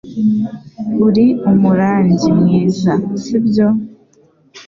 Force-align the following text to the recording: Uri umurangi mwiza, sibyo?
Uri 1.05 1.25
umurangi 1.51 2.29
mwiza, 2.39 2.93
sibyo? 3.23 3.67